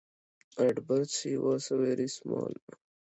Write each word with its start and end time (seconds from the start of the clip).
At 0.57 0.87
birth 0.87 1.11
she 1.11 1.37
was 1.37 1.67
very 1.67 2.07
small. 2.07 2.51